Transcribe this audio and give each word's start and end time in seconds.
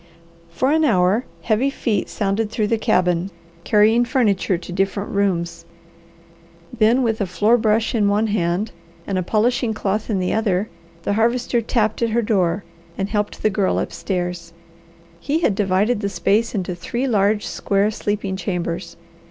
For 0.49 0.71
an 0.71 0.83
hour 0.83 1.25
heavy 1.43 1.69
feet 1.69 2.09
sounded 2.09 2.49
through 2.49 2.65
the 2.69 2.79
cabin 2.79 3.29
carrying 3.63 4.03
furniture 4.03 4.57
to 4.57 4.71
different 4.71 5.11
rooms. 5.11 5.63
Then 6.75 7.03
with 7.03 7.21
a 7.21 7.27
floor 7.27 7.55
brush 7.55 7.93
in 7.93 8.07
one 8.07 8.25
hand, 8.25 8.71
and 9.05 9.19
a 9.19 9.21
polishing 9.21 9.75
cloth 9.75 10.09
in 10.09 10.17
the 10.17 10.33
other, 10.33 10.69
the 11.03 11.13
Harvester 11.13 11.61
tapped 11.61 12.01
at 12.01 12.09
her 12.09 12.23
door 12.23 12.63
and 12.97 13.09
helped 13.09 13.43
the 13.43 13.51
Girl 13.51 13.77
upstairs. 13.77 14.53
He 15.19 15.41
had 15.41 15.53
divided 15.53 15.99
the 15.99 16.09
space 16.09 16.55
into 16.55 16.73
three 16.73 17.05
large, 17.05 17.45
square 17.45 17.91
sleeping 17.91 18.35
chambers. 18.35 18.97